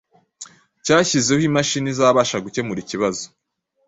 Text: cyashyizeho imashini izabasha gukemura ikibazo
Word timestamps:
cyashyizeho 0.83 1.41
imashini 1.49 1.87
izabasha 1.93 2.43
gukemura 2.45 2.79
ikibazo 2.81 3.25